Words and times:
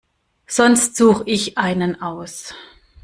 Sonst 0.47 0.97
suche 0.97 1.21
ich 1.27 1.59
einen 1.59 2.01
aus. 2.01 2.55